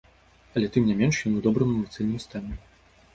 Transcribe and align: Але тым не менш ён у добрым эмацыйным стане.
Але 0.53 0.69
тым 0.77 0.87
не 0.87 0.95
менш 1.01 1.19
ён 1.31 1.35
у 1.39 1.43
добрым 1.47 1.75
эмацыйным 1.75 2.19
стане. 2.25 2.57